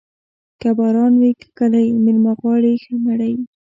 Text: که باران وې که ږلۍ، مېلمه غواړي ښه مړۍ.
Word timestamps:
که 0.61 0.69
باران 0.77 1.13
وې 1.21 1.31
که 1.39 1.47
ږلۍ، 1.57 1.87
مېلمه 2.05 2.33
غواړي 2.39 2.73
ښه 2.83 2.93
مړۍ. 3.05 3.33